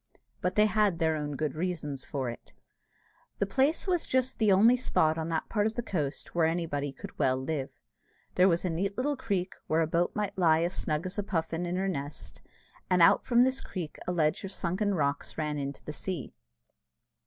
But 0.41 0.55
they 0.55 0.65
had 0.65 0.97
their 0.97 1.15
own 1.15 1.35
good 1.35 1.53
reasons 1.53 2.05
for 2.05 2.31
it. 2.31 2.53
The 3.37 3.45
place 3.45 3.85
was 3.85 4.07
just 4.07 4.39
the 4.39 4.51
only 4.51 4.75
spot 4.75 5.15
on 5.15 5.29
that 5.29 5.47
part 5.47 5.67
of 5.67 5.75
the 5.75 5.83
coast 5.83 6.33
where 6.33 6.47
anybody 6.47 6.91
could 6.91 7.19
well 7.19 7.37
live. 7.37 7.69
There 8.33 8.47
was 8.49 8.65
a 8.65 8.71
neat 8.71 8.97
little 8.97 9.15
creek, 9.15 9.53
where 9.67 9.81
a 9.81 9.85
boat 9.85 10.15
might 10.15 10.35
lie 10.35 10.63
as 10.63 10.73
snug 10.73 11.05
as 11.05 11.19
a 11.19 11.23
puffin 11.23 11.67
in 11.67 11.75
her 11.75 11.87
nest, 11.87 12.41
and 12.89 12.99
out 13.03 13.27
from 13.27 13.43
this 13.43 13.61
creek 13.61 13.99
a 14.07 14.11
ledge 14.11 14.43
of 14.43 14.51
sunken 14.51 14.95
rocks 14.95 15.37
ran 15.37 15.59
into 15.59 15.83
the 15.85 15.93
sea. 15.93 16.33